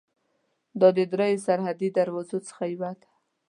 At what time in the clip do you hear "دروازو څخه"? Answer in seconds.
1.97-2.63